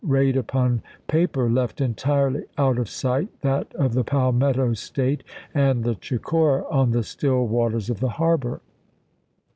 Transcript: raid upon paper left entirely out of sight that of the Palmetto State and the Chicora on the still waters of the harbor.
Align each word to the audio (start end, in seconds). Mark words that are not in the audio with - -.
raid 0.03 0.35
upon 0.35 0.81
paper 1.05 1.47
left 1.47 1.79
entirely 1.79 2.41
out 2.57 2.79
of 2.79 2.89
sight 2.89 3.27
that 3.41 3.71
of 3.75 3.93
the 3.93 4.03
Palmetto 4.03 4.73
State 4.73 5.21
and 5.53 5.83
the 5.83 5.93
Chicora 5.93 6.65
on 6.71 6.89
the 6.89 7.03
still 7.03 7.45
waters 7.45 7.87
of 7.87 7.99
the 7.99 8.09
harbor. 8.09 8.61